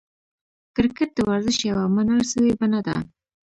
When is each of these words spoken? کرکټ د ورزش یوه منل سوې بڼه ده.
کرکټ 0.75 1.09
د 1.15 1.19
ورزش 1.29 1.57
یوه 1.69 1.83
منل 1.95 2.21
سوې 2.31 2.51
بڼه 2.59 2.79
ده. 2.87 2.95